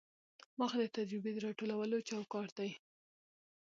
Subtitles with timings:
[0.59, 2.71] وخت د تجربې د راټولولو چوکاټ دی.